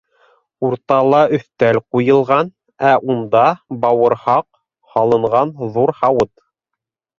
Уртала 0.69 1.19
өҫтәл 1.37 1.79
ҡуйылған, 1.97 2.49
ә 2.93 2.95
унда 3.15 3.45
бауырһаҡ 3.85 4.49
һалынған 4.97 5.55
ҙур 5.79 5.97
һауыт. 6.03 6.37